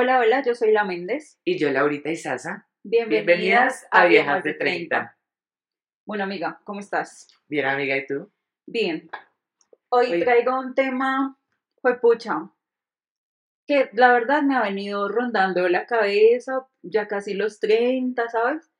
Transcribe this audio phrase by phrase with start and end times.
[0.00, 1.40] Hola, hola, yo soy La Méndez.
[1.44, 2.68] Y yo, Laurita Isaza.
[2.84, 5.18] Bienvenidas, Bienvenidas a Viejas de 30.
[6.06, 7.26] Bueno, amiga, ¿cómo estás?
[7.48, 8.30] Bien, amiga, ¿y tú?
[8.64, 9.10] Bien.
[9.88, 11.36] Hoy Hoy- traigo un tema,
[11.82, 12.48] fue pucha,
[13.66, 18.70] que la verdad me ha venido rondando la cabeza, ya casi los 30, ¿sabes?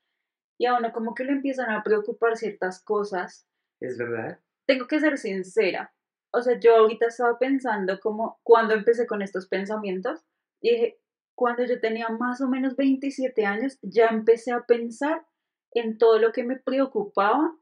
[0.56, 3.44] Y a uno como que le empiezan a preocupar ciertas cosas.
[3.80, 4.38] ¿Es verdad?
[4.68, 5.92] Tengo que ser sincera.
[6.30, 10.24] O sea, yo ahorita estaba pensando como cuando empecé con estos pensamientos,
[10.60, 11.00] y dije,
[11.38, 15.24] cuando yo tenía más o menos 27 años, ya empecé a pensar
[15.70, 17.56] en todo lo que me preocupaba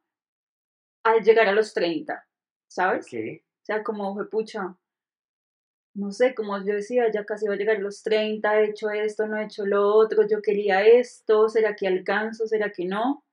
[1.04, 2.26] al llegar a los 30,
[2.68, 3.06] ¿sabes?
[3.06, 3.20] Ok.
[3.42, 4.78] O sea, como fue pucha,
[5.92, 8.88] no sé, como yo decía, ya casi va a llegar a los 30, he hecho
[8.88, 12.46] esto, no he hecho lo otro, yo quería esto, ¿será que alcanzo?
[12.46, 13.26] ¿Será que no?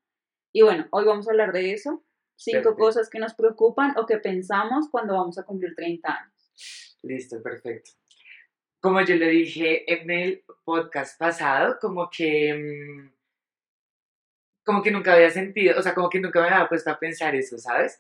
[0.52, 2.04] Y bueno, hoy vamos a hablar de eso.
[2.36, 2.84] Cinco Perfecto.
[2.84, 6.98] cosas que nos preocupan o que pensamos cuando vamos a cumplir 30 años.
[7.02, 7.92] Listo, perfecto.
[8.84, 12.54] Como yo le dije en el podcast pasado, como que.
[12.54, 13.14] mm,
[14.66, 17.36] Como que nunca había sentido, o sea, como que nunca me había puesto a pensar
[17.36, 18.00] eso, ¿sabes?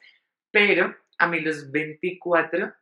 [0.52, 2.74] Pero a mí los 24,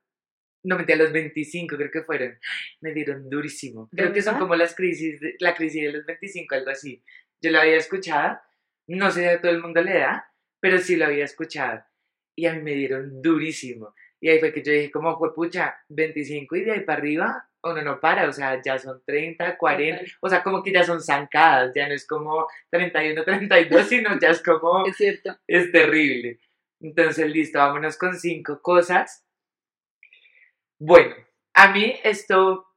[0.64, 2.38] no mentira, los 25 creo que fueron,
[2.82, 3.90] me dieron durísimo.
[3.96, 7.04] Creo que son como las crisis, la crisis de los 25, algo así.
[7.42, 8.40] Yo lo había escuchado,
[8.88, 11.84] no sé si a todo el mundo le da, pero sí lo había escuchado.
[12.36, 13.96] Y a mí me dieron durísimo.
[14.22, 17.50] Y ahí fue que yo dije, como fue pucha, 25 y de ahí para arriba,
[17.64, 20.18] uno no para, o sea, ya son 30, 40, Total.
[20.22, 24.30] o sea, como que ya son zancadas, ya no es como 31, 32, sino ya
[24.30, 25.36] es como, Es cierto.
[25.48, 26.40] es terrible.
[26.80, 29.26] Entonces, listo, vámonos con cinco cosas.
[30.80, 31.16] Bueno,
[31.54, 32.68] a mí esto,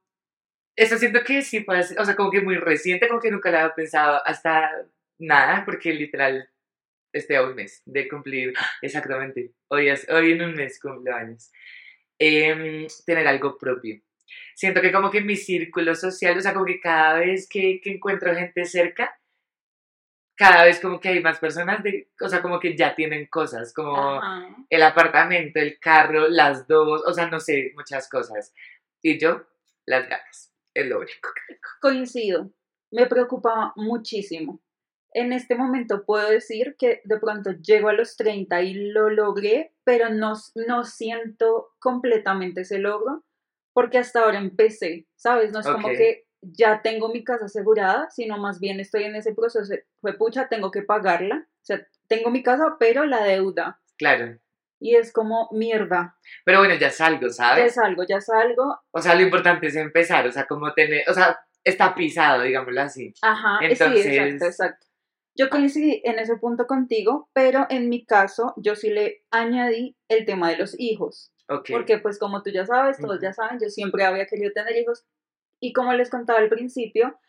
[0.75, 3.57] esto siento que sí fue, o sea, como que muy reciente, como que nunca lo
[3.57, 4.71] había pensado hasta
[5.19, 6.49] nada, porque literal
[7.15, 11.51] estoy a un mes de cumplir, exactamente, hoy, es, hoy en un mes cumplo años,
[12.17, 13.99] Em, tener algo propio.
[14.55, 17.91] Siento que como que mi círculo social, o sea, como que cada vez que, que
[17.91, 19.19] encuentro gente cerca,
[20.35, 23.73] cada vez como que hay más personas, de, o sea, como que ya tienen cosas,
[23.73, 24.55] como Ajá.
[24.69, 28.53] el apartamento, el carro, las dos, o sea, no sé, muchas cosas.
[29.01, 29.45] Y yo,
[29.85, 31.29] las ganas, es lo único.
[31.81, 32.49] Coincido.
[32.91, 34.61] Me preocupaba muchísimo.
[35.17, 39.71] En este momento puedo decir que de pronto llego a los 30 y lo logré,
[39.85, 40.33] pero no,
[40.67, 43.23] no siento completamente ese logro
[43.73, 45.53] porque hasta ahora empecé, ¿sabes?
[45.53, 45.93] No es como Ok.
[45.95, 49.73] que ya tengo mi casa asegurada, sino más bien estoy en ese proceso.
[50.01, 51.47] Fue pucha, tengo que pagarla.
[51.47, 53.79] O sea, tengo mi casa, pero la deuda.
[53.97, 54.37] Claro.
[54.81, 56.17] Y es como mierda.
[56.43, 57.73] Pero bueno, ya salgo, Ya ¿sabes?
[57.75, 58.79] salgo, ya salgo.
[58.91, 62.81] O sea, lo importante es empezar, o sea, como tener, o sea, está pisado, digámoslo
[62.81, 63.13] así.
[63.21, 64.87] Ajá, Entonces- sí, exacto, exacto.
[65.37, 70.25] Yo coincidí en ese punto contigo, pero en mi caso yo sí le añadí el
[70.25, 71.33] tema de los hijos,
[71.69, 75.05] porque pues como tú ya sabes, todos ya saben, yo siempre había querido tener hijos
[75.59, 77.19] y como les contaba al principio,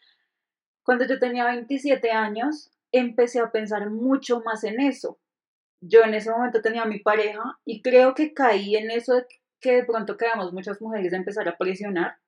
[0.85, 5.19] cuando yo tenía 27 años, empecé a pensar mucho más en eso.
[5.81, 9.27] Yo en ese momento tenía a mi pareja y creo que caí en eso de
[9.61, 12.19] que de pronto quedamos muchas mujeres de empezar a presionar.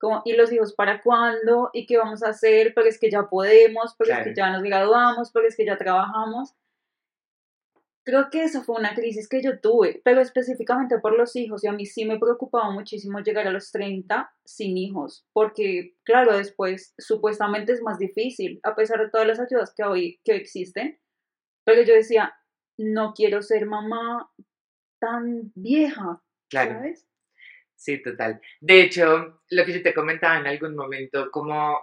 [0.00, 1.70] Como, ¿y los hijos para cuándo?
[1.72, 2.72] ¿Y qué vamos a hacer?
[2.74, 4.24] Pero es que ya podemos, es Claro.
[4.24, 6.54] que ya nos graduamos, pero es que ya trabajamos.
[8.04, 11.66] Creo que esa fue una crisis que yo tuve, pero específicamente por los hijos, y
[11.66, 16.94] a mí sí me preocupaba muchísimo llegar a los 30 sin hijos, porque claro, después
[16.96, 20.98] supuestamente es más difícil, a pesar de todas las ayudas que hoy que existen,
[21.66, 22.34] pero yo decía,
[22.78, 24.30] no quiero ser mamá
[25.00, 26.72] tan vieja, Claro.
[26.76, 27.06] ¿sabes?
[27.78, 28.40] Sí, total.
[28.60, 31.78] De hecho, lo que yo te comentaba en algún momento, como,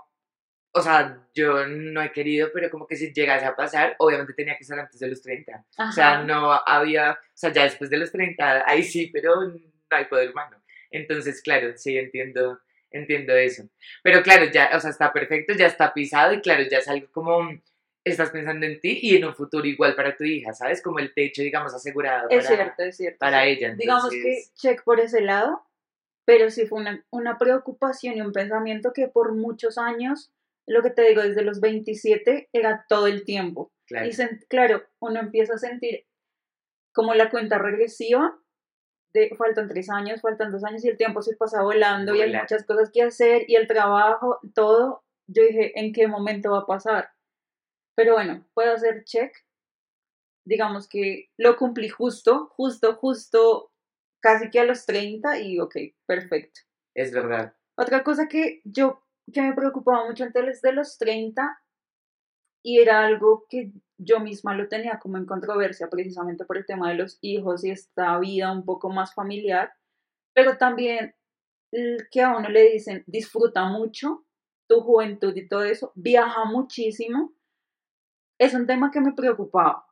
[0.74, 4.58] o sea, yo no he querido, pero como que si llegase a pasar, obviamente tenía
[4.58, 5.66] que ser antes de los 30.
[5.88, 9.58] O sea, no había, o sea, ya después de los 30, ahí sí, pero no
[9.90, 10.62] hay poder humano.
[10.92, 12.60] Entonces, claro, sí, entiendo,
[12.92, 13.64] entiendo eso.
[14.04, 17.08] Pero claro, ya, o sea, está perfecto, ya está pisado y claro, ya es algo
[17.14, 17.50] como,
[18.06, 20.82] estás pensando en ti y en un futuro igual para tu hija, ¿sabes?
[20.82, 23.18] Como el techo, digamos, asegurado Es para, cierto, es cierto.
[23.18, 23.74] para ella.
[23.76, 25.65] Digamos que check por ese lado,
[26.26, 30.32] pero sí fue una, una preocupación y un pensamiento que por muchos años,
[30.68, 33.72] lo que te digo, desde los 27 era todo el tiempo.
[33.88, 36.06] Claro, Y claro, uno empieza a sentir
[36.92, 38.40] como la cuenta regresiva
[39.16, 42.36] de faltan tres años, faltan dos años y el tiempo se pasa volando y hay
[42.36, 45.04] muchas cosas que hacer y el trabajo, todo.
[45.28, 47.12] Yo dije, ¿en qué momento va a pasar?
[47.96, 49.34] Pero bueno, puedo hacer check.
[50.46, 53.72] Digamos que lo cumplí justo, justo, justo,
[54.26, 55.76] casi que a los 30 y ok,
[56.08, 56.62] perfecto.
[56.96, 57.54] es verdad.
[57.78, 61.62] Otra cosa que yo, que me preocupaba mucho antes de los 30
[62.64, 66.90] y era algo que yo misma lo tenía como en controversia precisamente por el tema
[66.90, 69.72] de los hijos y esta vida un poco más familiar,
[70.34, 71.14] pero también
[72.10, 74.26] que a uno le dicen disfruta mucho
[74.68, 77.36] tu juventud y todo eso, viaja muchísimo.
[78.40, 79.86] Es un tema que me preocupaba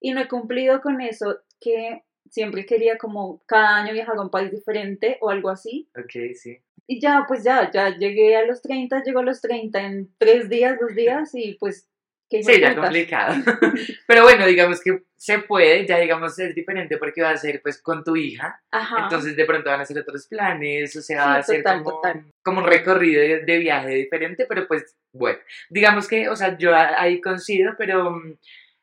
[0.00, 4.30] y no he cumplido con eso que siempre quería como cada año viajar a un
[4.30, 5.88] país diferente o algo así.
[5.96, 6.58] Ok, sí.
[6.86, 10.48] Y ya, pues ya, ya llegué a los 30, llego a los 30 en tres
[10.48, 11.86] días, dos días y pues...
[12.28, 13.34] ¿qué Sí, ya complicado.
[14.06, 17.82] Pero bueno, digamos que se puede, ya digamos es diferente porque va a ser pues
[17.82, 18.62] con tu hija.
[18.70, 19.04] Ajá.
[19.04, 21.90] Entonces de pronto van a ser otros planes, o sea, Sí, va a ser como,
[21.90, 22.24] total.
[22.42, 25.38] como un recorrido de, de viaje diferente, pero pues bueno,
[25.68, 28.36] digamos que, o sea, yo ahí coincido, pero mm,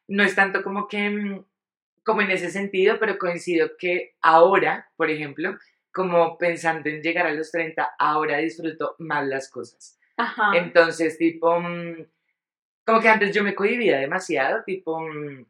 [0.10, 1.46] no es tanto como que, mm,
[2.08, 5.58] como en ese sentido, pero coincido que ahora, por ejemplo,
[5.92, 10.00] como pensando en llegar a los 30, ahora disfruto más las cosas.
[10.16, 10.54] Ajá.
[10.56, 12.06] Entonces, tipo, mm,
[12.86, 15.46] como que antes yo me cohibía demasiado, tipo, mm,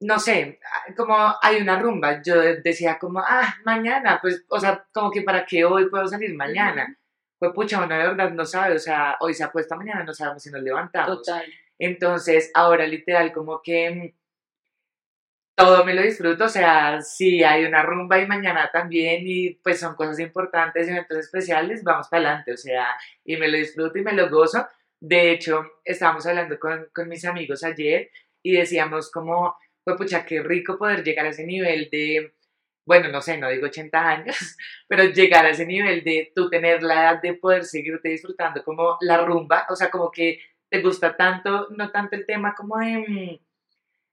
[0.00, 4.86] no sé, ah, como hay una rumba, yo decía como, ah, mañana, pues, o sea,
[4.90, 6.96] como que para qué hoy puedo salir mañana.
[7.38, 10.42] Pues pucha, uno de verdad no sabe, o sea, hoy se apuesta mañana, no sabemos
[10.42, 11.18] si nos levantamos.
[11.18, 11.44] Total.
[11.78, 14.19] Entonces, ahora literal, como que mm,
[15.60, 19.78] todo me lo disfruto, o sea, si hay una rumba y mañana también, y pues
[19.78, 22.88] son cosas importantes, eventos especiales, vamos para adelante, o sea,
[23.24, 24.66] y me lo disfruto y me lo gozo.
[24.98, 28.10] De hecho, estábamos hablando con, con mis amigos ayer
[28.42, 29.54] y decíamos como,
[29.84, 32.32] pues pucha, qué rico poder llegar a ese nivel de,
[32.86, 34.36] bueno, no sé, no digo 80 años,
[34.88, 38.96] pero llegar a ese nivel de tú tener la edad de poder seguirte disfrutando como
[39.02, 40.40] la rumba, o sea, como que
[40.70, 43.49] te gusta tanto, no tanto el tema como de, mm,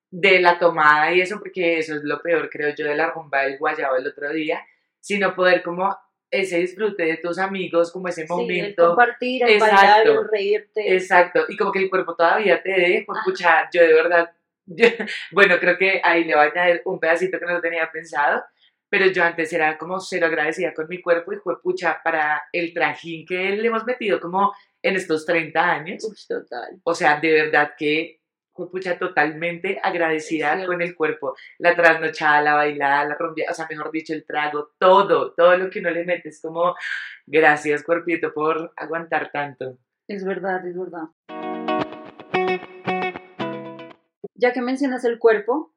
[0.10, 3.44] de la tomada y eso, porque eso es lo peor, creo yo, de la rumba
[3.44, 4.66] del guayabo el otro día,
[5.00, 5.96] sino poder como
[6.30, 8.88] ese disfrute de tus amigos, como ese Sí, momento.
[8.88, 10.22] compartir, el bailar, Exacto.
[10.22, 10.94] el reírte.
[10.94, 14.30] Exacto, y como que el cuerpo todavía te dé, pues pucha, yo de verdad,
[14.66, 14.86] yo-
[15.32, 18.44] bueno, creo que ahí le voy a añadir un pedacito que no tenía pensado,
[18.90, 22.74] pero yo antes era como cero agradecida con mi cuerpo y fue pucha para el
[22.74, 26.80] trajín que le hemos metido como en estos 30 años, Uy, total.
[26.84, 28.17] o sea, de verdad que
[28.66, 33.92] pucha totalmente agradecida con el cuerpo, la trasnochada, la bailada, la rompida, o sea, mejor
[33.92, 36.76] dicho, el trago, todo, todo lo que uno le mete es como,
[37.28, 39.78] gracias cuerpito por aguantar tanto.
[40.08, 41.10] Es verdad, es verdad.
[44.36, 45.74] Ya que mencionas el cuerpo,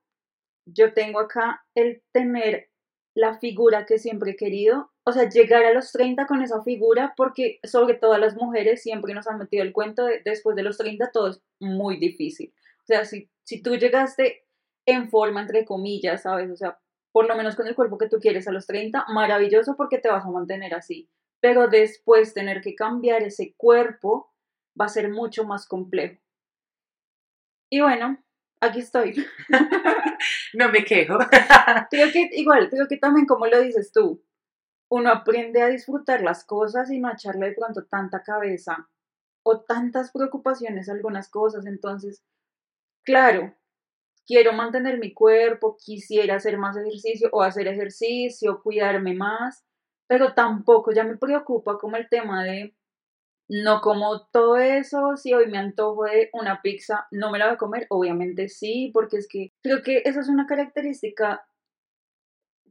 [0.67, 2.71] yo tengo acá el tener
[3.15, 7.15] la figura que siempre he querido, o sea, llegar a los 30 con esa figura,
[7.17, 10.63] porque sobre todo a las mujeres siempre nos han metido el cuento de después de
[10.63, 12.53] los 30 todo es muy difícil.
[12.83, 14.47] O sea, si, si tú llegaste
[14.87, 16.51] en forma, entre comillas, ¿sabes?
[16.51, 16.79] O sea,
[17.13, 20.09] por lo menos con el cuerpo que tú quieres a los 30, maravilloso porque te
[20.09, 21.11] vas a mantener así.
[21.41, 24.33] Pero después tener que cambiar ese cuerpo
[24.81, 26.21] va a ser mucho más complejo.
[27.71, 28.23] Y bueno,
[28.61, 29.15] aquí estoy.
[30.53, 31.17] No me quejo.
[31.91, 34.23] Creo que igual, creo que también como lo dices tú,
[34.91, 38.89] uno aprende a disfrutar las cosas y no a echarle de pronto tanta cabeza
[39.45, 41.67] o tantas preocupaciones a algunas cosas.
[41.67, 42.23] Entonces,
[43.05, 43.55] claro,
[44.27, 49.65] quiero mantener mi cuerpo, quisiera hacer más ejercicio o hacer ejercicio, cuidarme más,
[50.07, 52.75] pero tampoco ya me preocupa como el tema de
[53.49, 57.55] no como todo eso, si hoy me antojo de una pizza, no me la voy
[57.55, 61.45] a comer, obviamente sí, porque es que creo que esa es una característica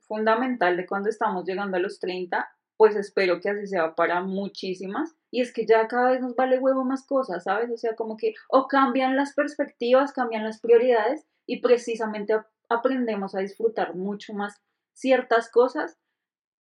[0.07, 5.13] fundamental de cuando estamos llegando a los 30, pues espero que así sea para muchísimas,
[5.29, 7.69] y es que ya cada vez nos vale huevo más cosas, ¿sabes?
[7.69, 13.35] O sea, como que o cambian las perspectivas, cambian las prioridades, y precisamente ap- aprendemos
[13.35, 14.61] a disfrutar mucho más
[14.93, 15.99] ciertas cosas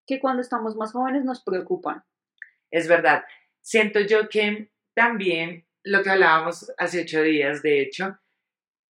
[0.06, 2.02] que cuando estamos más jóvenes nos preocupan.
[2.70, 3.24] Es verdad.
[3.60, 8.18] Siento yo que también lo que hablábamos hace ocho días, de hecho,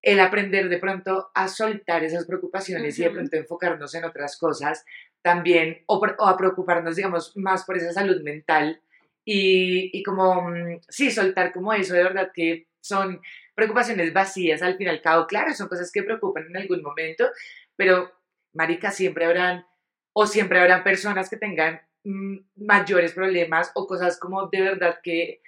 [0.01, 4.85] el aprender de pronto a soltar esas preocupaciones y de pronto enfocarnos en otras cosas,
[5.27, 8.81] también, o, por- o a preocuparnos, digamos, más por esa salud mental
[9.25, 13.19] y, y como, mm, sí, soltar como eso, de verdad que son
[13.53, 17.29] preocupaciones vacías al fin y al cabo, claro, son cosas que preocupan en algún momento,
[17.75, 18.09] pero,
[18.53, 19.65] marica, siempre habrán,
[20.13, 25.41] o siempre habrán personas que tengan mm, mayores problemas o cosas como de verdad que,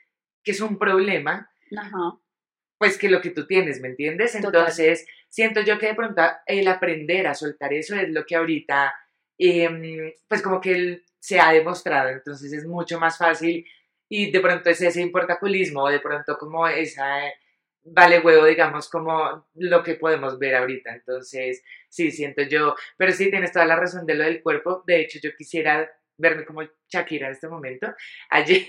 [0.43, 2.19] que es un problema, Ajá.
[2.77, 4.33] pues que lo que tú tienes, ¿me entiendes?
[4.33, 4.47] Total.
[4.47, 8.93] Entonces, siento yo que de pronto el aprender a soltar eso es lo que ahorita,
[9.39, 13.65] em, pues como que se ha demostrado, entonces es mucho más fácil
[14.09, 17.33] y de pronto es ese importaculismo, o de pronto como esa, eh,
[17.83, 23.29] vale huevo, digamos, como lo que podemos ver ahorita, entonces, sí, siento yo, pero sí,
[23.29, 27.27] tienes toda la razón de lo del cuerpo, de hecho yo quisiera verme como Shakira
[27.27, 27.93] en este momento,
[28.29, 28.67] ayer,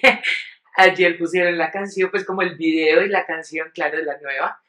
[0.76, 4.60] ayer pusieron la canción, pues como el video y la canción, claro, de la nueva,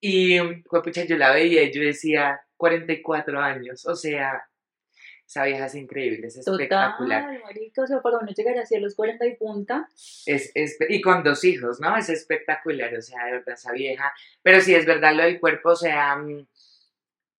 [0.00, 4.42] y pues, pucha, yo la veía y yo decía 44 años, o sea,
[5.26, 7.24] esa vieja es increíble, es espectacular.
[7.24, 9.88] Total, marica, o sea, para uno llegar así a los 40 y punta.
[10.24, 11.96] Es, es, y con dos hijos, ¿no?
[11.96, 14.12] Es espectacular, o sea, de verdad, esa vieja.
[14.42, 16.46] Pero sí, es verdad lo del cuerpo, o sea, mm,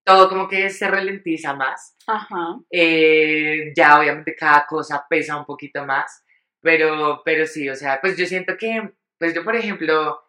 [0.03, 1.96] todo como que se ralentiza más.
[2.08, 2.60] Ajá.
[2.70, 6.25] Eh, ya obviamente cada cosa pesa un poquito más,
[6.60, 10.22] pero, pero sí, o sea, pues yo siento que, pues yo por ejemplo,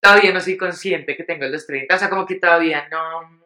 [0.00, 3.39] todavía no soy consciente que tengo los 30, o sea, como que todavía no,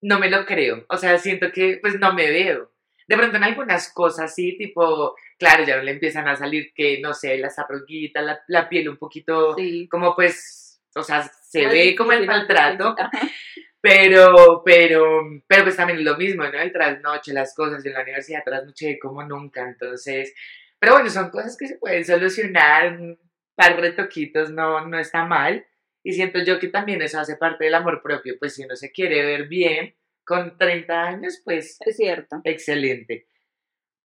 [0.00, 2.72] no me lo creo, o sea, siento que pues no me veo.
[3.06, 7.14] De pronto en algunas cosas sí, tipo, claro, ya le empiezan a salir que, no
[7.14, 9.88] sé, las arruguitas, la, la piel un poquito, Sí.
[9.88, 12.94] como pues, o sea, se ve como el maltrato,
[13.80, 16.58] pero, pero, pero pues también es lo mismo, ¿no?
[16.60, 20.34] El trasnoche, las cosas en la universidad, trasnoche como nunca, entonces,
[20.78, 23.18] pero bueno, son cosas que se pueden solucionar, un
[23.54, 25.64] par de retoquitos no, no está mal,
[26.02, 28.92] y siento yo que también eso hace parte del amor propio, pues si uno se
[28.92, 32.40] quiere ver bien con 30 años, pues Es cierto.
[32.44, 33.26] excelente.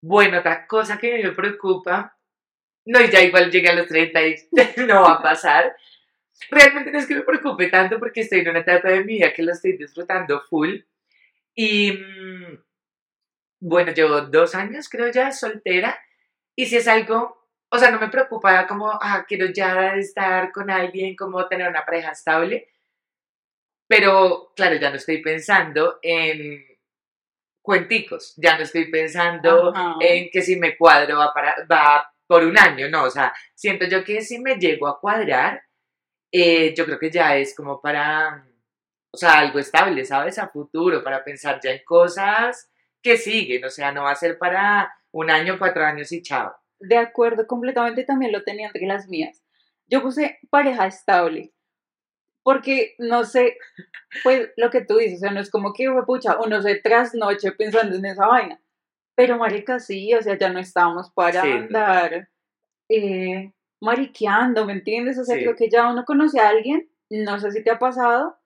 [0.02, 2.18] Bueno, otra cosa que me preocupa,
[2.86, 4.36] no, ya igual llegué a los 30 y
[4.88, 5.76] no va a pasar.
[6.50, 9.34] Realmente no es que me preocupe tanto porque estoy en una etapa de mi vida
[9.34, 10.80] que lo estoy disfrutando full.
[11.56, 12.64] Y mm,
[13.62, 15.98] bueno, llevo dos años, creo ya, soltera.
[16.56, 17.43] Y si es algo,
[17.74, 21.84] o sea, no me preocupa como, ah, quiero ya estar con alguien, como tener una
[21.84, 22.70] pareja estable.
[23.88, 26.64] Pero, claro, ya no estoy pensando en
[27.64, 29.96] cuenticos, ya no estoy pensando Ajá.
[30.02, 33.86] en que si me cuadro va, para, va por un año, no, o sea, siento
[33.86, 35.64] yo que si me llego a cuadrar,
[36.32, 38.48] eh, yo creo que ya es como para,
[39.12, 40.38] o sea, algo estable, ¿sabes?
[40.38, 42.70] A futuro, para pensar ya en cosas
[43.02, 46.56] que siguen, o sea, no va a ser para un año, cuatro años y chao.
[46.86, 49.42] De acuerdo, completamente también lo tenía entre las mías.
[49.88, 51.54] Yo puse pareja estable.
[52.44, 53.56] Porque, no sé,
[54.24, 57.54] pues lo que tú dices, o sea, no es como que, pucha, uno se trasnoche
[57.54, 58.60] pensando en esa vaina.
[59.16, 62.30] Pero, marica, sí, o sea, ya no estamos para Sí, andar
[62.90, 65.18] eh, mariqueando, ¿me entiendes?
[65.20, 65.44] O sea, Sí.
[65.44, 68.38] creo que ya uno conoce a alguien, no sé si te ha pasado,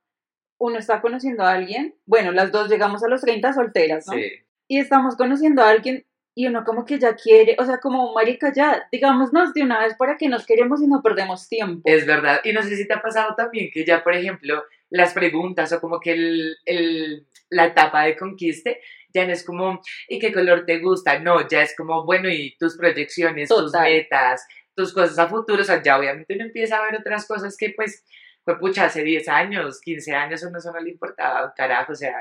[0.59, 4.13] uno está conociendo a alguien, bueno, las dos llegamos a los 30 solteras, ¿no?
[4.13, 4.29] Sí.
[4.69, 6.05] y estamos conociendo a alguien
[6.39, 9.95] y uno como que ya quiere, o sea, como marica ya, digámonos de una vez
[9.97, 11.81] para que nos queremos y no perdemos tiempo.
[11.83, 12.41] Es verdad.
[12.43, 15.81] Y no sé si te ha pasado también que ya, por ejemplo, las preguntas o
[15.81, 18.81] como que el, el- la etapa de conquiste
[19.13, 21.17] ya no es como, ¿y qué color te gusta?
[21.17, 23.91] No, ya es como, bueno, y tus proyecciones, tus Total.
[23.91, 25.61] metas, tus cosas a futuro.
[25.61, 28.05] O sea, ya obviamente uno empieza a ver otras cosas que, pues,
[28.45, 31.93] fue pucha, hace 10 años, 15 años, a uno eso no le importaba un carajo.
[31.93, 32.13] O sea,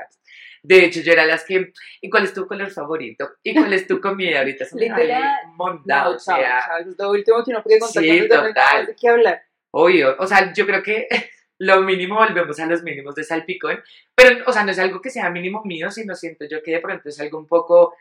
[0.67, 1.71] de hecho, yo era las que,
[2.01, 3.29] ¿y cuál es tu color favorito?
[3.41, 4.39] ¿Y cuál es tu comida?
[4.39, 5.37] Ahorita Literal.
[5.85, 6.59] No, o sea.
[6.65, 8.95] chao, es lo último que uno Sí, ya no hay total.
[8.99, 9.43] qué hablar.
[9.71, 11.07] Obvio, o sea, yo creo que
[11.59, 13.81] lo mínimo volvemos a los mínimos de salpicón,
[14.13, 16.81] pero, o sea, no es algo que sea mínimo mío, sino siento yo que de
[16.81, 17.95] pronto es algo un poco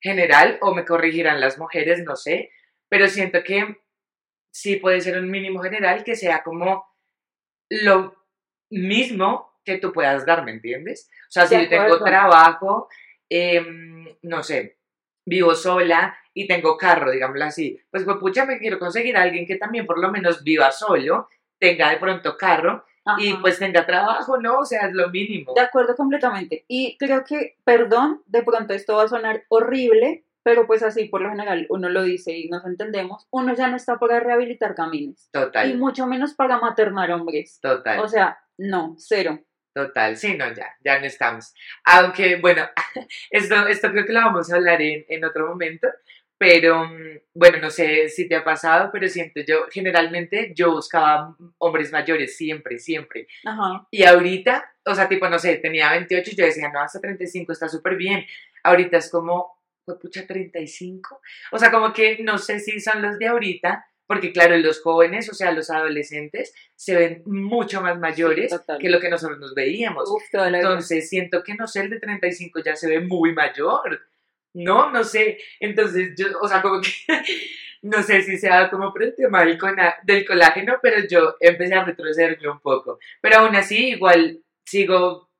[0.00, 2.52] general, o me corregirán las mujeres, no sé,
[2.88, 3.78] pero siento que
[4.52, 6.86] sí puede ser un mínimo general que sea como
[7.68, 8.14] lo
[8.70, 11.08] mismo que tú puedas dar, ¿me entiendes?
[11.28, 12.88] O sea, si yo tengo trabajo,
[13.28, 14.78] em, no sé,
[15.24, 19.46] vivo sola y tengo carro, digámoslo así, pues, pues pucha, me quiero conseguir a alguien
[19.46, 22.84] que también por lo menos viva solo, tenga de pronto carro
[23.18, 23.40] y Ajá.
[23.40, 24.58] pues tenga trabajo, ¿no?
[24.60, 25.52] O sea, es lo mínimo.
[25.54, 26.64] De acuerdo completamente.
[26.68, 31.20] Y creo que, perdón, de pronto esto va a sonar horrible, pero pues así por
[31.20, 35.28] lo general uno lo dice y nos entendemos, uno ya no está para rehabilitar caminos.
[35.28, 37.58] Y Total, mucho menos para maternar hombres.
[37.60, 38.00] total.
[38.00, 39.40] O sea, no, cero.
[39.72, 41.54] Total, sí, no, ya, ya no estamos.
[41.84, 42.68] Aunque, bueno,
[43.30, 45.88] esto, esto creo que lo vamos a hablar en, en otro momento,
[46.40, 51.36] pero, mm, bueno, no sé si te ha pasado, pero siento yo, generalmente yo buscaba
[51.58, 53.28] hombres mayores, siempre, siempre.
[53.44, 53.86] Ajá.
[53.90, 57.52] Y ahorita, o sea, tipo, no sé, tenía 28 y yo decía, no, hasta 35
[57.52, 58.24] está súper bien.
[58.62, 61.20] Ahorita es como, pucha, 35.
[61.52, 65.30] O sea, como que no sé si son los de ahorita, porque claro, los jóvenes,
[65.30, 68.80] o sea, los adolescentes, se ven mucho más mayores total.
[68.80, 70.10] que lo que nosotros nos veíamos.
[70.10, 70.24] Uf.
[70.32, 74.00] Entonces, siento que, no sé, el de 35 ya se ve muy mayor.
[74.52, 75.38] No, no sé.
[75.60, 76.90] Entonces, yo, o sea, como que,
[77.82, 79.56] no sé si sea como por el tema del,
[80.02, 82.98] del colágeno, pero yo empecé a retrocederme un poco.
[83.20, 85.30] Pero aún así, igual sigo,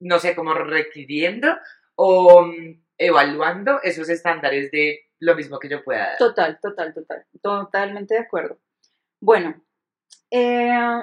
[0.00, 1.54] no sé, como requiriendo
[1.96, 6.18] o mm, evaluando esos estándares de lo mismo que yo pueda dar.
[6.18, 7.26] Total, total, total.
[7.42, 8.58] Totalmente de acuerdo.
[9.20, 9.62] Bueno,
[10.30, 11.00] eh,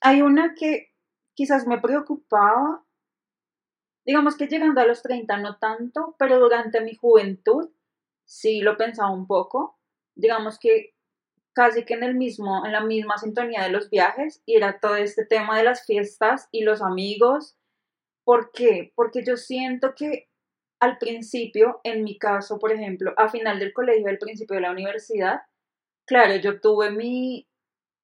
[0.00, 0.92] hay una que
[1.34, 2.84] quizás me preocupaba,
[4.04, 7.70] digamos que llegando a los 30 no tanto, pero durante mi juventud
[8.24, 9.78] sí lo pensaba un poco.
[10.14, 10.94] Digamos que
[11.52, 14.96] casi que en el mismo, en la misma sintonía de los viajes, y era todo
[14.96, 17.56] este tema de las fiestas y los amigos.
[18.24, 18.92] ¿Por qué?
[18.94, 20.28] Porque yo siento que
[20.80, 24.70] al principio, en mi caso, por ejemplo, a final del colegio, al principio de la
[24.70, 25.40] universidad,
[26.06, 27.48] claro, yo tuve mi,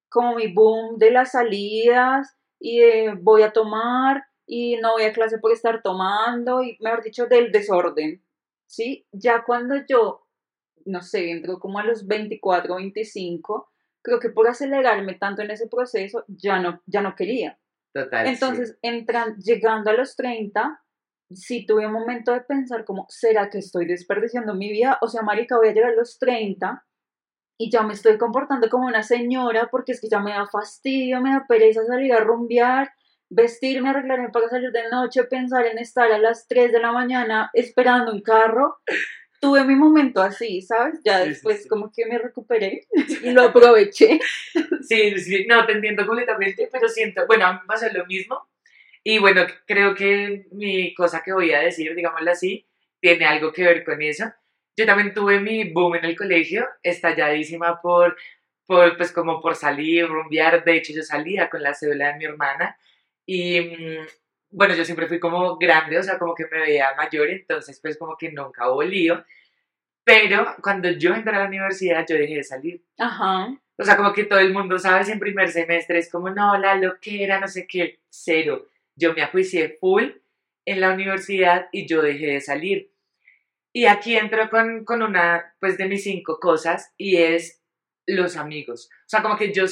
[0.08, 5.12] como mi boom de las salidas y de voy a tomar y no voy a
[5.12, 8.22] clase por estar tomando y, mejor dicho, del desorden,
[8.66, 9.06] ¿sí?
[9.12, 10.26] Ya cuando yo,
[10.84, 13.70] no sé, entro como a los 24, 25,
[14.02, 17.58] creo que por acelerarme tanto en ese proceso, ya no, ya no quería.
[17.94, 18.26] Total.
[18.26, 20.81] Entonces, entran, llegando a los 30,
[21.34, 24.98] sí tuve un momento de pensar como, ¿será que estoy desperdiciando mi vida?
[25.00, 26.84] O sea, marica, voy a llegar a los 30
[27.58, 31.20] y ya me estoy comportando como una señora porque es que ya me da fastidio,
[31.20, 32.90] me da pereza salir a rumbear,
[33.30, 37.50] vestirme, arreglarme para salir de noche, pensar en estar a las 3 de la mañana
[37.54, 38.78] esperando un carro.
[39.40, 41.00] Tuve mi momento así, ¿sabes?
[41.04, 41.68] Ya Sí, después sí.
[41.68, 42.86] como que me recuperé
[43.24, 44.20] y lo aproveché.
[44.82, 48.38] Sí, sí, no, te entiendo completamente, pero siento, bueno, a mí me pasó lo mismo.
[49.04, 52.66] Y bueno, creo que mi cosa que voy a decir, digámoslo así,
[53.00, 54.32] tiene algo que ver con eso.
[54.76, 58.16] Yo también tuve mi boom en el colegio, estalladísima por,
[58.66, 60.64] por pues como por salir, rumbear.
[60.64, 62.78] De hecho, yo salía con la cédula de mi hermana
[63.26, 64.06] y mm,
[64.50, 67.98] bueno, yo siempre fui como grande, o sea, como que me veía mayor, entonces pues
[67.98, 69.24] como que nunca hubo lío.
[70.04, 72.84] Pero cuando yo entré a la universidad, yo dejé de salir.
[72.98, 73.48] Ajá.
[73.78, 76.74] O sea, como que todo el mundo sabe en primer semestre, es como, no, la
[76.76, 78.68] loquera, no sé qué, cero.
[78.96, 80.04] Yo me ajuicié full
[80.64, 82.92] en la universidad y yo dejé de salir.
[83.72, 87.62] Y aquí entro con, con una, pues, de mis cinco cosas y es
[88.06, 88.90] los amigos.
[88.92, 89.66] O sea, como que yo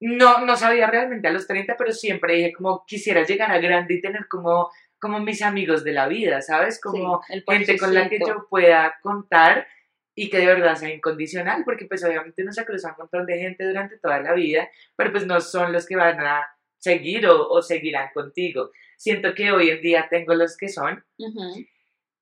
[0.00, 3.94] no, no sabía realmente a los 30, pero siempre dije como quisiera llegar a grande
[3.94, 4.70] y tener como,
[5.00, 6.80] como mis amigos de la vida, ¿sabes?
[6.80, 9.66] Como Sí, gente con la que yo pueda contar
[10.14, 13.38] y que de verdad sea incondicional, porque pues obviamente uno se cruza un montón de
[13.38, 16.46] gente durante toda la vida, pero pues no son los que van a
[16.78, 18.70] seguir o, o seguirán contigo.
[18.96, 21.04] Siento que hoy en día tengo los que son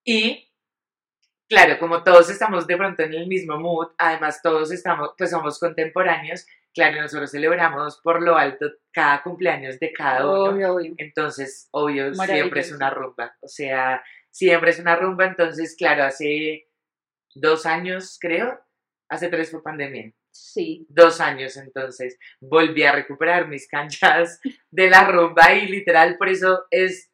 [0.04, 0.50] y
[1.48, 5.58] claro, como todos estamos de pronto en el mismo mood, además todos estamos, pues somos
[5.58, 10.50] contemporáneos, claro, nosotros celebramos por lo alto cada cumpleaños de cada uno.
[10.50, 10.94] Obvio, obvio.
[10.98, 13.36] Entonces, obvio, siempre es una rumba.
[13.40, 15.26] O sea, siempre es una rumba.
[15.26, 16.68] Entonces, claro, hace
[17.34, 18.60] dos años, creo,
[19.08, 20.12] hace tres fue pandemia.
[20.34, 20.84] Sí.
[20.88, 26.64] Dos años, entonces, volví a recuperar mis canchas de la rumba y literal, por eso
[26.70, 27.12] es,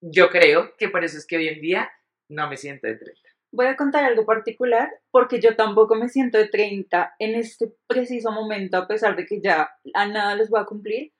[0.00, 1.90] yo creo que por eso es que hoy en día
[2.28, 3.20] no me siento de 30.
[3.52, 8.30] Voy a contar algo particular porque yo tampoco me siento de 30 en este preciso
[8.30, 11.12] momento, a pesar de que ya a nada los voy a cumplir.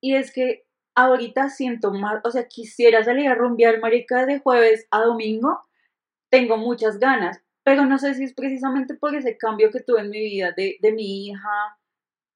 [0.00, 4.86] Y es que ahorita siento más, o sea, quisiera salir a rumbear, marica, de jueves
[4.90, 5.60] a domingo.
[6.30, 10.10] Tengo muchas ganas, pero no sé si es precisamente por ese cambio que tuve en
[10.10, 11.78] mi vida de, de mi hija.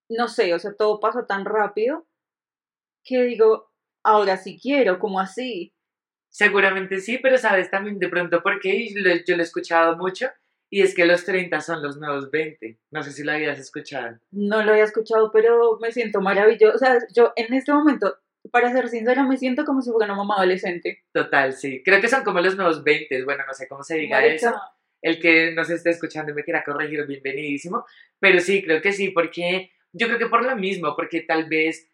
[0.09, 2.07] No sé, o sea, todo pasó tan rápido
[3.05, 3.71] que digo,
[4.03, 5.75] ahora sí quiero, como así.
[6.31, 9.97] Seguramente sí, pero sabes también de pronto por qué, y lo- yo lo he escuchado
[9.97, 10.29] mucho,
[10.71, 12.79] y es que los 30 son los nuevos 20.
[12.91, 14.19] No sé si lo habías escuchado.
[14.31, 16.75] No lo había escuchado, pero me siento maravilloso.
[16.75, 18.19] O sea, yo en este momento,
[18.51, 21.05] para ser sincera, me siento como si fuera una mamá adolescente.
[21.13, 21.83] Total, sí.
[21.83, 24.61] Creo que son como los nuevos 20, bueno, no sé cómo se diga Marica, eso.
[25.03, 27.85] El que nos esté escuchando y me quiera corregir, bienvenidísimo.
[28.19, 31.89] Pero sí, creo que sí, porque yo creo que por lo mismo, porque tal vez,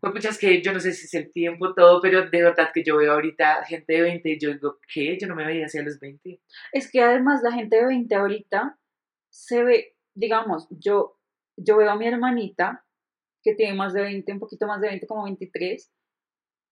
[0.00, 2.82] pues puchas que yo no sé si es el tiempo, todo, pero de verdad que
[2.84, 5.16] yo veo ahorita gente de 20 y yo digo, ¿qué?
[5.20, 6.40] Yo no me veía así a los 20.
[6.72, 8.78] Es que además la gente de 20 ahorita
[9.30, 11.18] se ve, digamos, yo,
[11.56, 12.84] yo veo a mi hermanita,
[13.42, 15.92] que tiene más de 20, un poquito más de 20, como 23.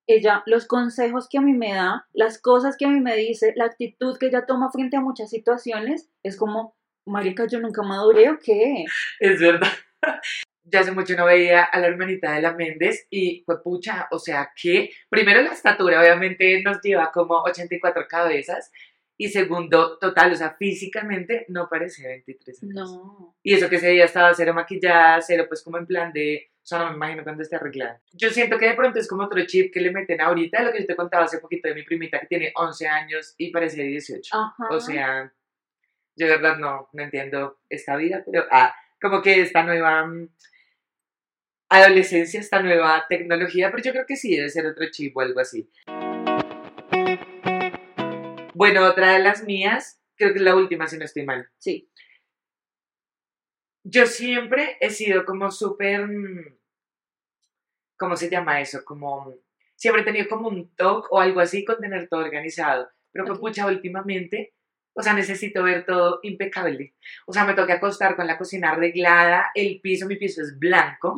[0.06, 3.52] Ella, los consejos que a mí me da, las cosas que a mí me dice,
[3.56, 8.30] la actitud que ella toma frente a muchas situaciones, es como, marica, yo nunca maduré
[8.30, 8.84] o qué.
[9.20, 9.68] Es verdad.
[10.66, 14.18] Ya hace mucho no veía a la hermanita de la Méndez y fue pucha, o
[14.18, 18.72] sea que primero la estatura obviamente nos lleva como 84 cabezas
[19.16, 22.74] y segundo, total, o sea, físicamente no parece 23 años.
[22.74, 23.36] No.
[23.42, 26.66] Y eso que ese día estaba cero maquillada, cero pues como en plan de, o
[26.66, 28.00] sea, no me imagino cuando esté arreglada.
[28.14, 30.81] Yo siento que de pronto es como otro chip que le meten ahorita, lo que
[30.81, 33.88] yo te contaba hace poquito de mi primita que tiene 11 años y parece de
[33.88, 34.35] 18.
[34.35, 34.68] Ajá.
[34.70, 35.31] O sea,
[36.16, 40.31] yo de verdad no, no entiendo esta vida, pero ah, como que esta nueva mm,
[41.68, 45.40] adolescencia, esta nueva tecnología, pero yo creo que sí debe ser otro chip o algo
[45.40, 45.68] así.
[48.55, 51.46] Bueno, otra de las mías, creo que es la última si no estoy mal.
[51.59, 51.90] sí.
[53.85, 56.57] Yo siempre he sido como súper, mm,
[57.97, 58.85] ¿cómo se llama eso?
[58.85, 59.35] Como,
[59.77, 62.88] siempre he tenido como un toque o algo así con tener todo organizado.
[63.12, 63.40] Pero pues, Ok.
[63.40, 64.53] pucha, últimamente
[64.97, 66.94] O sea, necesito ver todo impecable.
[67.27, 71.16] O sea, me toca acostar con la cocina arreglada, el piso, mi piso es blanco.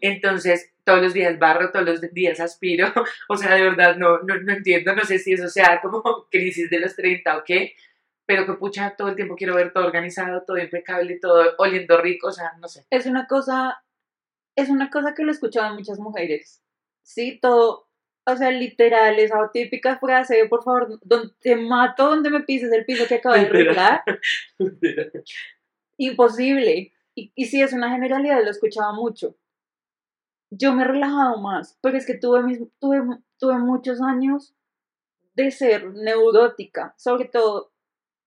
[0.00, 2.86] Entonces, todos los días barro, todos los días aspiro.
[3.28, 6.70] O sea, de verdad, no, no, no entiendo, no sé si eso sea como crisis
[6.70, 7.74] de los 30 o qué,
[8.30, 12.28] pero que pucha, todo el tiempo quiero ver todo organizado, todo impecable, todo oliendo rico,
[12.28, 12.86] o sea, no sé.
[12.88, 13.82] Es una cosa,
[14.54, 16.62] es una cosa que lo he escuchado en muchas mujeres.
[17.02, 17.88] Sí, todo
[18.24, 21.00] o sea, literal, esa típica frase, por favor,
[21.40, 24.04] te mato donde me pises el piso que acabo de arreglar.
[25.96, 26.92] Imposible.
[27.16, 29.34] Y, y sí, es una generalidad, lo escuchaba mucho.
[30.50, 33.02] Yo me he relajado más, pero es que tuve, mis, tuve,
[33.38, 34.54] tuve muchos años
[35.34, 37.69] de ser neurótica, sobre todo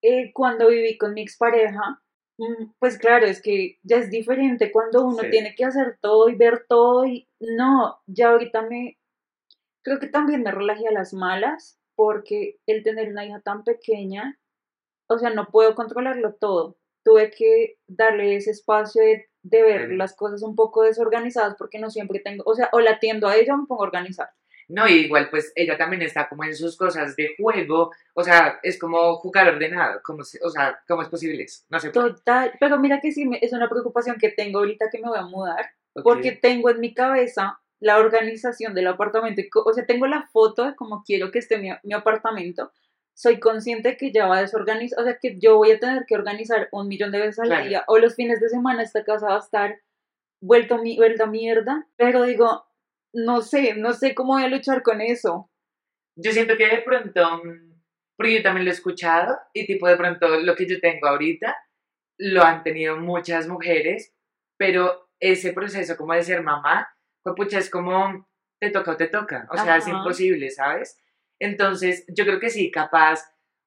[0.03, 2.01] eh, cuando viví con mi expareja.
[2.37, 6.35] Mm, pues claro, es que ya es diferente cuando uno tiene que hacer todo y
[6.35, 8.97] ver todo y no, ya ahorita me,
[9.83, 14.39] Creo que también me relajé a las malas porque el tener una hija tan pequeña,
[15.07, 16.77] o sea, no puedo controlarlo todo.
[17.03, 22.21] Tuve que darle ese espacio de, ver las cosas un poco desorganizadas porque no siempre
[22.21, 24.29] tengo, o sea, o la atiendo a ella o me pongo a organizar.
[24.67, 28.80] No, igual pues ella también está como en sus cosas de juego, o sea, es
[28.80, 31.63] como jugar ordenado, como, o sea, ¿cómo es posible eso?
[31.69, 31.89] No sé.
[31.89, 35.23] Total, pero mira que sí, es una preocupación que tengo ahorita que me voy a
[35.23, 35.71] mudar,
[36.04, 40.76] porque tengo en mi cabeza la organización del apartamento, o sea, tengo la foto de
[40.76, 42.71] cómo quiero que esté mi, apartamento,
[43.13, 46.15] soy consciente que ya va a desorganizar, o sea, que yo voy a tener que
[46.15, 49.36] organizar un millón de veces al día, o los fines de semana esta casa va
[49.36, 49.80] a estar
[50.39, 52.65] vuelto, vuelta mierda, pero digo,
[53.13, 55.49] no sé, no sé cómo voy a luchar con eso.
[56.15, 57.41] Yo siento que de pronto,
[58.17, 61.56] porque yo también lo he escuchado, y tipo de pronto lo que yo tengo ahorita,
[62.17, 64.13] lo han tenido muchas mujeres,
[64.58, 66.89] pero ese proceso como de ser mamá,
[67.23, 68.28] pues pucha, es como
[68.60, 70.97] te toca o te toca, o sea, es imposible, ¿sabes?
[71.39, 73.21] Entonces, yo creo que sí, capaz,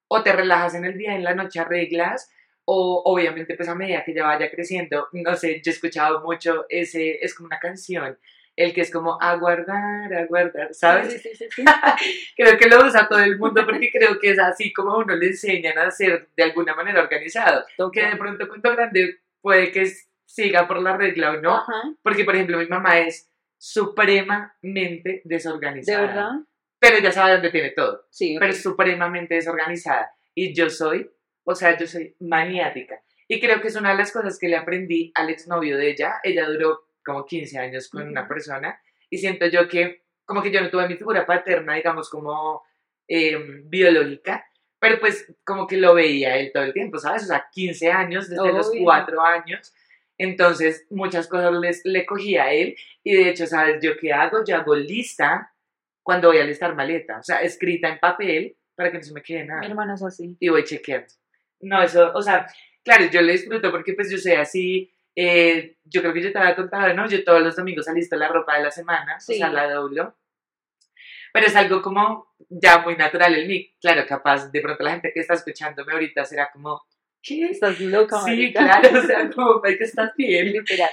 [0.09, 2.31] o te relajas en el día, en la noche arreglas,
[2.65, 6.67] o obviamente pues a medida que ya vaya creciendo, no sé, yo he escuchado mucho
[6.69, 8.19] ese, es como una canción,
[8.57, 11.23] el que es como aguardar, aguardar, ¿sabes?
[11.23, 11.65] Sí, sí, sí,
[12.37, 15.27] creo que lo usa todo el mundo porque creo que es así como uno le
[15.27, 19.87] enseñan a ser de alguna manera organizado, que de pronto cuento grande puede que
[20.25, 21.63] siga por la regla o no,
[22.03, 26.01] porque por ejemplo mi mamá es supremamente desorganizada.
[26.01, 26.31] ¿De verdad?
[26.79, 28.07] Pero ya sabe dónde tiene todo.
[28.11, 28.37] Sí.
[28.39, 30.11] Pero supremamente desorganizada.
[30.35, 31.11] Y yo soy,
[31.45, 33.03] o sea, yo soy maniática.
[33.29, 36.21] Y creo que es una de las cosas que le aprendí al exnovio de ella.
[36.23, 38.79] Ella duró como 15 años con una persona.
[39.09, 42.65] Y siento yo que, como que yo no tuve mi figura paterna, digamos, como
[43.07, 44.45] em, biológica.
[44.79, 47.23] Pero pues como que lo veía él todo el tiempo, ¿sabes?
[47.23, 49.73] O sea, 15 años, desde los 4 años.
[50.19, 54.45] Entonces, muchas cosas les, le cogí a él y de hecho, ¿sabes yo qué hago?
[54.45, 55.53] Yo hago lista
[56.03, 59.23] cuando voy a listar maleta, o sea, escrita en papel para que no se me
[59.23, 59.61] quede nada.
[59.61, 60.37] Mi hermana es así.
[60.39, 61.09] Y voy chequeando.
[61.61, 62.47] No, eso, o sea,
[62.85, 66.39] claro, yo lo disfruto porque pues yo soy así, eh, yo creo que yo te
[66.39, 67.09] había contado, ¿no?
[67.09, 70.15] Yo todos los domingos alisto la ropa de la semana, o sea, la doblo.
[71.33, 73.75] Pero es algo como ya muy natural en mí.
[73.81, 76.83] Claro, capaz, de pronto la gente que está escuchándome ahorita será como,
[77.23, 77.47] ¿qué?
[77.47, 80.53] Estás loca, Sí, claro, o sea, como que estás bien.
[80.53, 80.91] Literal.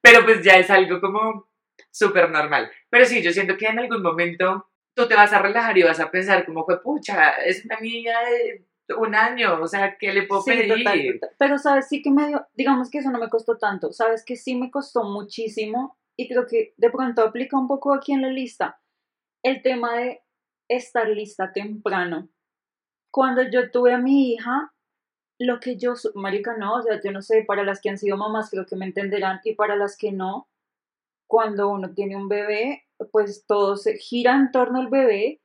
[0.00, 1.48] Pero pues ya es algo como
[1.90, 2.70] súper normal.
[2.88, 5.98] Pero sí, yo siento que en algún momento tú te vas a relajar y vas
[5.98, 8.64] a pensar como fue, pucha, es una niña de
[8.98, 11.20] un año, o sea, ¿qué le puedo sí, pedir?
[11.38, 14.36] Pero sabes, sí que me dio, digamos que eso no me costó tanto, sabes que
[14.36, 18.28] sí me costó muchísimo y creo que de pronto aplica un poco aquí en la
[18.28, 18.80] lista
[19.42, 20.22] el tema de
[20.68, 22.28] estar lista temprano.
[23.10, 24.72] Cuando yo tuve a mi hija,
[25.38, 28.16] lo que yo, marica, no, o sea, yo no sé, para las que han sido
[28.16, 30.48] mamás creo que me entenderán y para las que no,
[31.26, 35.40] cuando uno tiene un bebé, pues todo se gira en torno al bebé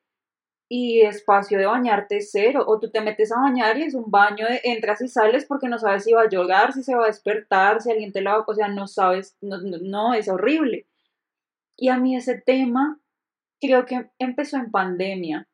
[0.70, 4.48] y espacio de bañarte cero, o tú te metes a bañar y es un baño
[4.48, 7.08] de entras y sales porque no sabes si va a llorar, si se va a
[7.08, 10.88] despertar, si alguien te la va, o sea, no sabes, no, no es horrible.
[11.76, 13.00] Y a mí ese tema
[13.60, 15.50] creo que empezó en pandemia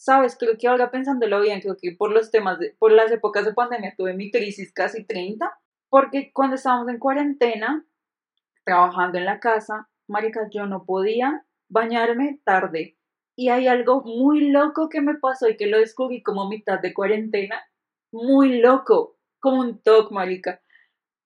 [0.00, 3.44] sabes, creo que ahora pensándolo bien, creo que por los temas, de, por las épocas
[3.44, 5.52] de pandemia tuve mi crisis casi 30,
[5.90, 7.84] porque cuando estábamos en cuarentena,
[8.64, 12.96] trabajando en la casa, marica, yo no podía bañarme tarde.
[13.36, 16.92] Y hay algo muy loco que me pasó y que lo descubrí como mitad de
[16.92, 17.62] cuarentena,
[18.12, 20.60] muy loco, como un toque, marica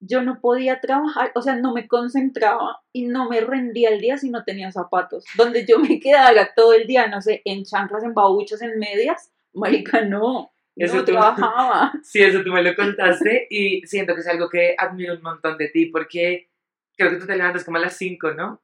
[0.07, 4.19] yo no podía trabajar, o sea, no me concentraba y no me rendía el día
[4.19, 5.25] si no tenía zapatos.
[5.37, 9.33] Donde yo me quedara todo el día, no sé, en chanclas, en babuchos, en medias,
[9.53, 10.53] marica, no.
[10.77, 11.93] Eso no trabajaba.
[12.03, 15.57] Sí, eso tú me lo contaste y siento que es algo que admiro un montón
[15.57, 16.51] de ti porque
[16.97, 18.61] creo que tú te levantas como a las 5, ¿no?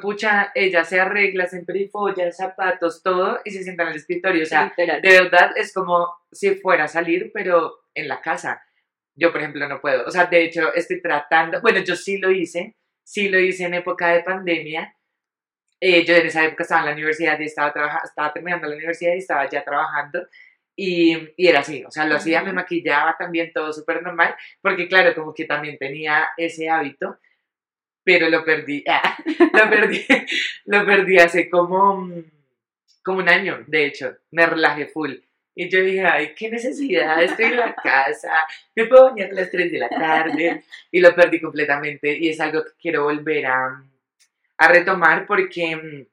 [0.00, 4.42] Pues pucha, ella se arregla, se emperifolla, zapatos, todo, y se sienta en el escritorio.
[4.42, 5.00] O sea, Literal.
[5.02, 8.62] de verdad es como si fuera a salir, pero en la casa.
[9.14, 10.04] Yo, por ejemplo, no puedo.
[10.06, 13.74] O sea, de hecho, estoy tratando, bueno, yo sí lo hice, sí lo hice en
[13.74, 14.96] época de pandemia.
[15.80, 18.76] Eh, yo en esa época estaba en la universidad y estaba, trabaja- estaba terminando la
[18.76, 20.26] universidad y estaba ya trabajando.
[20.74, 24.88] Y, y era así, o sea, lo hacía, me maquillaba también todo súper normal, porque
[24.88, 27.18] claro, como que también tenía ese hábito,
[28.04, 29.16] pero lo perdí, ah,
[29.52, 30.04] lo perdí,
[30.66, 32.08] lo perdí hace como,
[33.02, 35.14] como un año, de hecho, me relajé full.
[35.54, 39.50] Y yo dije, ay, qué necesidad, estoy en la casa, me puedo bañar a las
[39.50, 40.64] 3 de la tarde.
[40.90, 43.84] Y lo perdí completamente y es algo que quiero volver a,
[44.56, 46.08] a retomar porque,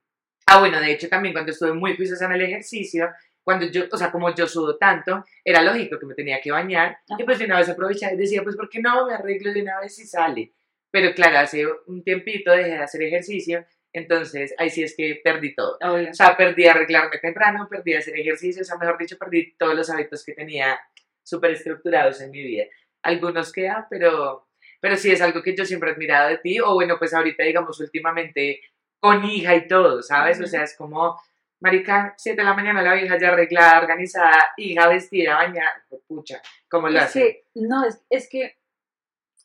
[0.46, 3.10] ah, bueno, de hecho también cuando estuve muy juiciosa en el ejercicio,
[3.42, 7.00] cuando yo, o sea, como yo sudo tanto, era lógico que me tenía que bañar
[7.18, 9.62] y pues de una vez aprovechaba y decía, pues, ¿por qué no me arreglo de
[9.62, 10.52] una vez y sale?
[10.92, 15.54] Pero claro, hace un tiempito dejé de hacer ejercicio, entonces ahí sí es que perdí
[15.56, 15.78] todo.
[15.82, 16.10] Obvio.
[16.10, 19.90] O sea, perdí arreglarme temprano, perdí hacer ejercicio, o sea, mejor dicho, perdí todos los
[19.90, 20.80] hábitos que tenía
[21.24, 22.66] súper estructurados en mi vida.
[23.04, 24.48] Algunos quedan, pero,
[24.80, 27.44] pero sí es algo que yo siempre he admirado de ti, o bueno, pues ahorita,
[27.44, 28.62] digamos, últimamente
[29.00, 30.38] con hija y todo, ¿sabes?
[30.40, 30.50] O Ujú.
[30.50, 31.20] sea, es como,
[31.62, 36.90] marica, 7 de la mañana la hija ya arreglada, organizada, hija vestida, bañada, pucha, ¿cómo
[36.90, 37.20] lo Es hace?
[37.20, 38.58] que, no, es, es que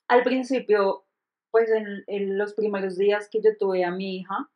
[0.08, 1.03] al principio,
[1.54, 4.50] pues en, los primeros días que yo tuve a mi hija,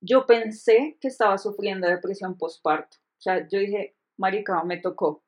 [0.00, 2.96] yo pensé que estaba sufriendo depresión postparto.
[2.96, 5.22] O sea, yo dije, marica, me tocó.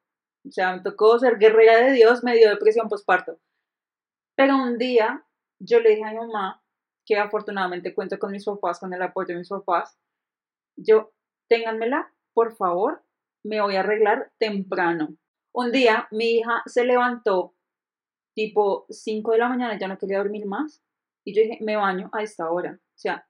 [0.49, 3.39] O sea, me tocó ser guerrera de Dios, me dio depresión postparto.
[4.37, 5.23] Pero un día
[5.59, 6.65] yo le dije a mi mamá,
[7.05, 9.99] que afortunadamente cuento con mis papás, con el apoyo de mis papás,
[10.77, 11.13] yo,
[11.47, 13.03] ténganmela, por favor,
[13.45, 15.15] me voy a arreglar temprano.
[15.53, 17.55] Un día mi hija se levantó
[18.35, 20.83] tipo 5 de la mañana, ya no quería dormir más,
[21.27, 22.79] y yo dije, me baño a esta hora.
[22.81, 23.27] O sea,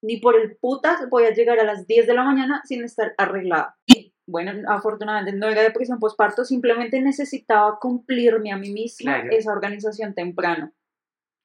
[0.00, 3.14] ni por el putas voy a llegar a las 10 de la mañana sin estar
[3.18, 3.76] arreglada.
[3.86, 9.36] Y bueno, afortunadamente no era depresión postparto, simplemente necesitaba cumplirme a mí misma Claro.
[9.36, 10.72] esa organización temprano.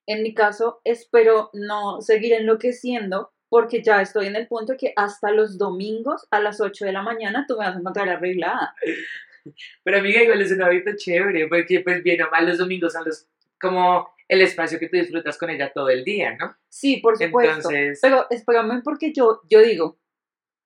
[0.05, 5.31] En mi caso, espero no seguir enloqueciendo porque ya estoy en el punto que hasta
[5.31, 8.75] los domingos a las 8 de la mañana tú me vas a encontrar arreglada.
[9.83, 13.05] Pero amiga, igual es un hábito chévere, porque pues bien o mal los domingos son
[13.05, 13.27] los,
[13.59, 16.55] como el espacio que tú disfrutas con ella todo el día, ¿no?
[16.69, 17.55] Sí, por supuesto.
[17.55, 19.97] Entonces, Pero espérame porque yo, yo digo,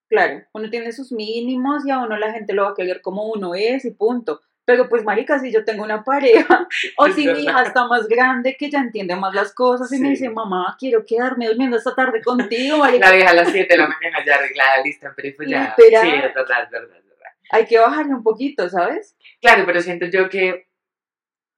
[0.08, 3.30] claro, uno tiene sus mínimos y a uno la gente lo va a querer como
[3.30, 4.40] uno es y punto.
[4.64, 8.56] Pero pues, marica, si yo tengo una pareja o si mi hija está más grande
[8.56, 12.20] que ya entiende más las cosas y me dice, mamá, quiero quedarme durmiendo esta tarde
[12.24, 15.74] contigo, marica, la vieja a las 7 de la mañana ya arreglada, lista, en perifollada.
[15.76, 16.02] Literal.
[16.02, 17.32] Sí, es verdad, es verdad, es verdad.
[17.50, 19.16] hay que bajarle un poquito, ¿sabes?
[19.40, 20.68] Claro, pero siento yo que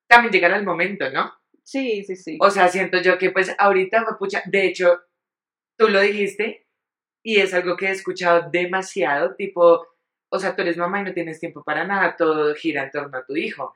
[0.07, 1.33] también llegará el momento, ¿no?
[1.65, 2.39] Sí, sí, sí.
[2.41, 5.01] O sea, siento yo que pues ahorita, pucha, de hecho,
[5.79, 6.67] tú lo dijiste
[7.25, 9.87] y es algo que he escuchado demasiado, tipo,
[10.31, 13.17] o sea, tú eres mamá y no tienes tiempo para nada, todo gira en torno
[13.17, 13.75] a tu hijo.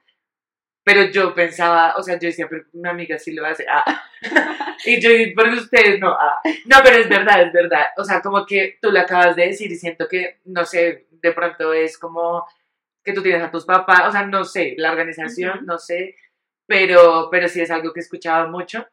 [0.85, 3.66] Pero yo pensaba, o sea, yo decía, pero una amiga sí lo hace.
[3.70, 3.85] Ah.
[4.87, 6.11] y yo, pero ustedes no.
[6.12, 6.40] ah.
[6.66, 7.87] No, pero es verdad, es verdad.
[7.98, 11.33] O sea, como que tú lo acabas de decir y siento que, no sé, de
[11.33, 12.46] pronto es como
[13.05, 15.66] que tú tienes a tus papás, o sea, no sé, la organización, Ujú.
[15.66, 16.14] no sé,
[16.68, 18.87] pero, pero sí es algo que he escuchado mucho.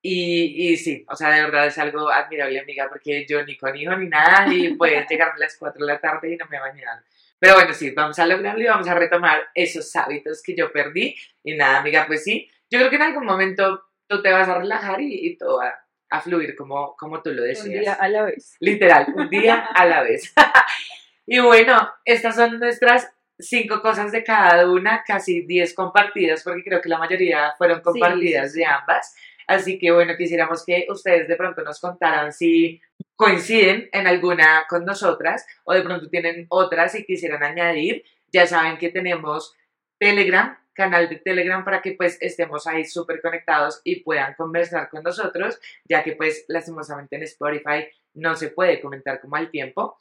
[0.00, 3.76] Y, y sí, o sea, de verdad es algo admirable, amiga, porque yo ni con
[3.76, 6.56] hijo ni nada, y pueden llegarme a las 4 de la tarde y no me
[6.56, 7.02] he bañado.
[7.38, 11.14] Pero bueno, sí, vamos a lograrlo y vamos a retomar esos hábitos que yo perdí.
[11.44, 14.58] Y nada, amiga, pues sí, yo creo que en algún momento tú te vas a
[14.58, 15.78] relajar y, y todo va
[16.10, 17.80] a fluir como, como tú lo un deseas.
[17.80, 18.56] día a la vez.
[18.60, 20.32] Literal, un día a la vez.
[21.26, 26.80] y bueno, estas son nuestras cinco cosas de cada una, casi 10 compartidas, porque creo
[26.80, 29.14] que la mayoría fueron compartidas sí, de ambas.
[29.46, 32.80] Así que bueno, quisiéramos que ustedes de pronto nos contaran si
[33.16, 38.04] coinciden en alguna con nosotras o de pronto tienen otras y quisieran añadir.
[38.30, 39.56] Ya saben que tenemos
[39.98, 45.02] Telegram, canal de Telegram para que pues estemos ahí súper conectados y puedan conversar con
[45.02, 49.96] nosotros, ya que pues lastimosamente en Spotify no se puede comentar como al tiempo.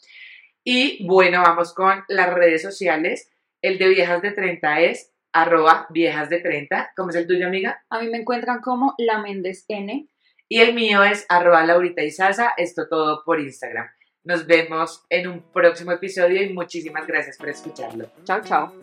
[0.69, 3.31] Y bueno, vamos con las redes sociales.
[3.61, 6.91] El de Viejas de 30 es arroba viejas de 30.
[6.93, 7.85] ¿Cómo es el tuyo, amiga?
[7.89, 10.09] A mí me encuentran como la Méndez N.
[10.49, 12.51] Y el mío es arroba Laurita y Sasa.
[12.57, 13.87] Esto todo por Instagram.
[14.25, 18.11] Nos vemos en un próximo episodio y muchísimas gracias por escucharlo.
[18.25, 18.73] Chao, chao.